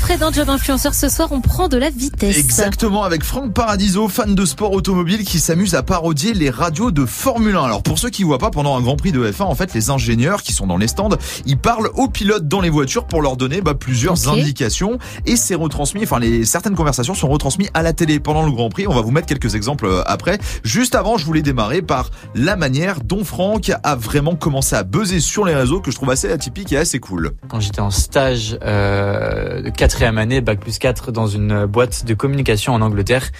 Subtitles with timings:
[0.00, 2.38] Geoffrey dans Job Influenceur ce soir, on prend de la vitesse.
[2.38, 7.04] Exactement, avec Franck Paradiso, fan de sport automobile, qui s'amuse à parodier les radios de
[7.04, 7.62] Formule 1.
[7.64, 9.90] Alors pour ceux qui voient pas, pendant un Grand Prix de F1, en fait, les
[9.90, 11.10] ingénieurs qui sont dans les stands,
[11.44, 15.54] ils parlent aux pilotes dans les voitures pour leur donner bah, plusieurs indications et c'est
[15.54, 16.04] retransmis.
[16.04, 18.86] Enfin, les certaines conversations sont retransmises à la télé pendant le Grand Prix.
[18.86, 20.38] On va vous mettre quelques exemples euh, après.
[20.64, 25.20] Juste avant, je voulais démarrer par la manière dont Franck a vraiment commencé à buzzer
[25.20, 27.32] sur les réseaux, que je trouve assez atypique et assez cool.
[27.48, 32.14] quand j'étais en stage euh, de quatrième année, bac plus 4, dans une boîte de
[32.14, 33.32] communication en Angleterre.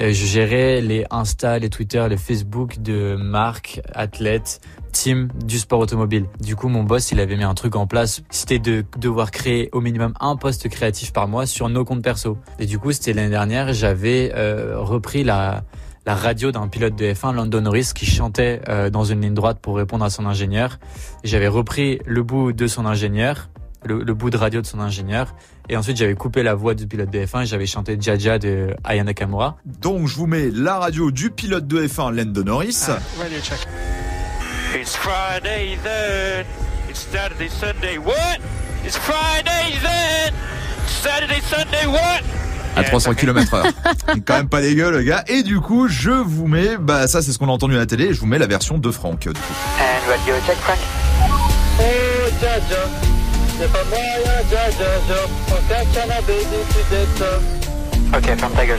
[0.00, 5.78] Euh, je gérais les Insta, les Twitter, les Facebook de marques, athlètes, team du sport
[5.78, 6.26] automobile.
[6.40, 8.24] Du coup, mon boss, il avait mis un truc en place.
[8.30, 12.36] C'était de devoir créer au minimum un poste créatif par mois sur nos comptes perso.
[12.58, 15.62] Et du coup, c'était l'année dernière, j'avais euh, repris la
[16.04, 19.60] la radio d'un pilote de F1, Lando Norris, qui chantait euh, dans une ligne droite
[19.62, 20.80] pour répondre à son ingénieur.
[21.22, 23.50] J'avais repris le bout de son ingénieur,
[23.84, 25.34] le, le bout de radio de son ingénieur,
[25.68, 28.74] et ensuite j'avais coupé la voix du pilote de F1 et j'avais chanté Jaja de
[28.84, 29.56] Aya Nakamura.
[29.64, 32.86] Donc je vous mets la radio du pilote de F1, Lando Norris.
[33.18, 33.58] Radio check.
[34.74, 36.46] It's Friday then.
[36.88, 37.98] It's Saturday, Sunday.
[37.98, 38.40] What?
[38.84, 40.34] It's Friday then.
[40.86, 41.86] Saturday, Sunday.
[41.86, 42.22] What?
[42.74, 43.26] à Yeah, 300 okay.
[43.26, 43.66] km heure.
[44.26, 45.24] Quand même pas dégueu le gars.
[45.26, 47.86] Et du coup, je vous mets, bah ça c'est ce qu'on a entendu à la
[47.86, 49.20] télé, et je vous mets la version de Franck.
[49.20, 49.54] Du coup.
[49.78, 50.78] And radio check, Frank.
[51.80, 53.21] Oh,
[58.16, 58.78] Ok, ferme ta gueule.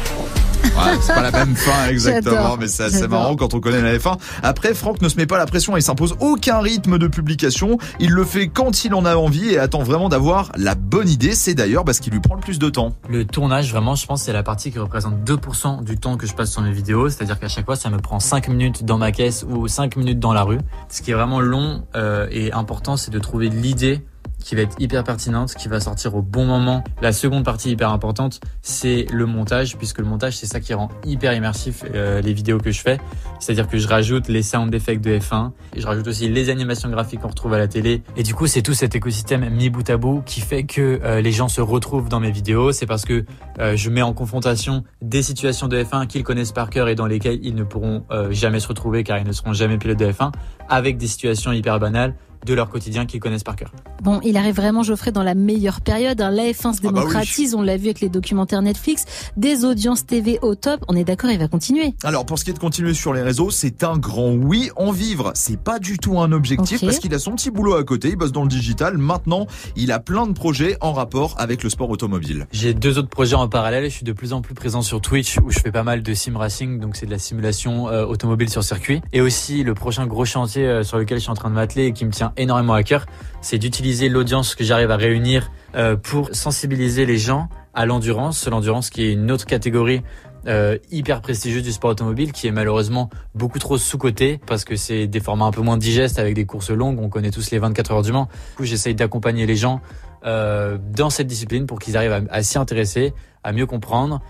[0.63, 3.97] Ouais, c'est pas la même fin exactement, mais c'est assez marrant quand on connaît la
[3.97, 4.17] F1.
[4.41, 7.77] Après, Franck ne se met pas la pression, il s'impose aucun rythme de publication.
[7.99, 11.33] Il le fait quand il en a envie et attend vraiment d'avoir la bonne idée.
[11.33, 12.93] C'est d'ailleurs parce qu'il lui prend le plus de temps.
[13.09, 16.33] Le tournage, vraiment, je pense, c'est la partie qui représente 2% du temps que je
[16.33, 17.09] passe sur mes vidéos.
[17.09, 20.19] C'est-à-dire qu'à chaque fois, ça me prend 5 minutes dans ma caisse ou 5 minutes
[20.19, 20.59] dans la rue.
[20.89, 24.03] Ce qui est vraiment long euh, et important, c'est de trouver l'idée
[24.43, 26.83] qui va être hyper pertinente, qui va sortir au bon moment.
[27.01, 30.89] La seconde partie hyper importante, c'est le montage, puisque le montage, c'est ça qui rend
[31.05, 32.99] hyper immersif euh, les vidéos que je fais.
[33.39, 36.89] C'est-à-dire que je rajoute les sound effects de F1, et je rajoute aussi les animations
[36.89, 38.03] graphiques qu'on retrouve à la télé.
[38.17, 41.21] Et du coup, c'est tout cet écosystème mis bout à bout qui fait que euh,
[41.21, 42.71] les gens se retrouvent dans mes vidéos.
[42.71, 43.25] C'est parce que
[43.59, 47.07] euh, je mets en confrontation des situations de F1 qu'ils connaissent par cœur et dans
[47.07, 50.11] lesquelles ils ne pourront euh, jamais se retrouver car ils ne seront jamais pilotes de
[50.11, 50.31] F1,
[50.69, 52.15] avec des situations hyper banales
[52.45, 53.71] de leur quotidien qu'ils connaissent par cœur.
[54.01, 56.19] Bon, il arrive vraiment, Geoffrey, dans la meilleure période.
[56.21, 56.31] hein.
[56.31, 56.93] La F1 se Ah bah oui.
[56.93, 59.05] démocratise, on l'a vu avec les documentaires Netflix,
[59.37, 60.83] des audiences TV au top.
[60.87, 61.93] On est d'accord, il va continuer.
[62.03, 64.69] Alors pour ce qui est de continuer sur les réseaux, c'est un grand oui.
[64.75, 67.83] En vivre, c'est pas du tout un objectif parce qu'il a son petit boulot à
[67.83, 68.97] côté, il bosse dans le digital.
[68.97, 72.47] Maintenant, il a plein de projets en rapport avec le sport automobile.
[72.51, 73.85] J'ai deux autres projets en parallèle.
[73.85, 76.13] Je suis de plus en plus présent sur Twitch où je fais pas mal de
[76.13, 79.01] sim racing, donc c'est de la simulation euh, automobile sur circuit.
[79.13, 81.85] Et aussi le prochain gros chantier euh, sur lequel je suis en train de m'atteler
[81.85, 83.05] et qui me tient énormément à cœur,
[83.41, 88.47] c'est d'utiliser l'audience que j'arrive à réunir euh, pour sensibiliser les gens à l'endurance.
[88.47, 90.01] L'endurance qui est une autre catégorie
[90.45, 95.07] euh, hyper prestigieuse du sport automobile qui est malheureusement beaucoup trop sous-cotée parce que c'est
[95.07, 96.99] des formats un peu moins digestes avec des courses longues.
[96.99, 98.25] On connaît tous les 24 heures du Mans.
[98.25, 99.81] Du coup, j'essaye d'accompagner les gens
[100.25, 103.13] euh, dans cette discipline pour qu'ils arrivent à s'y intéresser,
[103.43, 104.21] à mieux comprendre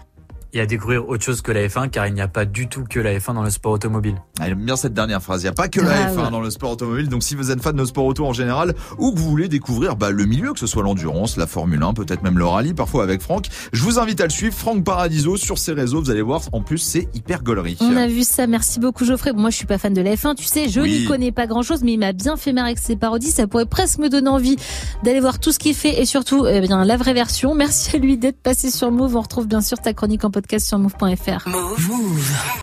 [0.53, 2.83] et à découvrir autre chose que la F1 car il n'y a pas du tout
[2.87, 4.15] que la F1 dans le sport automobile.
[4.39, 5.41] Ah, J'aime bien cette dernière phrase.
[5.41, 6.17] Il n'y a pas que la Grave.
[6.27, 7.09] F1 dans le sport automobile.
[7.09, 9.95] Donc si vous êtes fan de sport auto en général ou que vous voulez découvrir
[9.95, 13.03] bah, le milieu, que ce soit l'endurance, la Formule 1, peut-être même le rallye, parfois
[13.03, 14.53] avec Franck, je vous invite à le suivre.
[14.53, 16.01] Franck Paradiso sur ses réseaux.
[16.01, 17.77] Vous allez voir, en plus, c'est hyper gaulerie.
[17.81, 19.33] On a vu ça, merci beaucoup Geoffrey.
[19.33, 20.99] Bon, Moi je suis pas fan de la F1, tu sais, je Oui.
[20.99, 23.47] n'y connais pas grand chose, mais il m'a bien fait marrer avec ses parodies, ça
[23.47, 24.55] pourrait presque me donner envie
[25.03, 27.55] d'aller voir tout ce qu'il fait et surtout eh bien la vraie version.
[27.55, 30.42] Merci à lui d'être passé sur Move, on retrouve bien sûr ta chronique en podcast
[30.59, 31.47] sur move.fr.